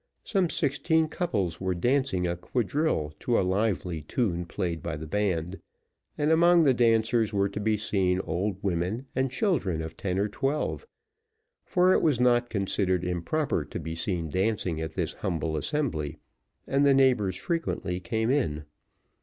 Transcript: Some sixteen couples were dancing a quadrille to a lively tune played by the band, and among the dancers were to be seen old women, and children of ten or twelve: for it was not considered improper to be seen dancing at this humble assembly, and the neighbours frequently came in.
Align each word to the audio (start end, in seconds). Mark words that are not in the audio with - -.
Some 0.23 0.49
sixteen 0.49 1.07
couples 1.07 1.61
were 1.61 1.75
dancing 1.75 2.25
a 2.25 2.35
quadrille 2.35 3.13
to 3.19 3.39
a 3.39 3.45
lively 3.47 4.01
tune 4.01 4.45
played 4.45 4.81
by 4.81 4.97
the 4.97 5.05
band, 5.05 5.59
and 6.17 6.31
among 6.31 6.63
the 6.63 6.73
dancers 6.73 7.31
were 7.31 7.47
to 7.49 7.59
be 7.59 7.77
seen 7.77 8.19
old 8.21 8.57
women, 8.63 9.05
and 9.15 9.29
children 9.29 9.79
of 9.79 9.95
ten 9.95 10.17
or 10.17 10.27
twelve: 10.27 10.87
for 11.65 11.93
it 11.93 12.01
was 12.01 12.19
not 12.19 12.49
considered 12.49 13.03
improper 13.03 13.63
to 13.63 13.79
be 13.79 13.93
seen 13.93 14.31
dancing 14.31 14.81
at 14.81 14.95
this 14.95 15.13
humble 15.13 15.55
assembly, 15.55 16.17
and 16.67 16.83
the 16.83 16.95
neighbours 16.95 17.35
frequently 17.35 17.99
came 17.99 18.31
in. 18.31 18.63